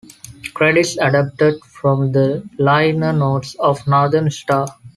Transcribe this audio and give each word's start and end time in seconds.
Credits 0.55 0.97
adapted 0.97 1.63
from 1.63 2.11
the 2.11 2.41
liner 2.57 3.13
notes 3.13 3.53
of 3.59 3.85
"Northern 3.85 4.31
Star". 4.31 4.67